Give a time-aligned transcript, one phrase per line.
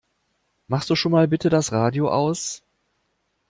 [0.67, 2.63] Machst du schon mal bitte das Radio aus?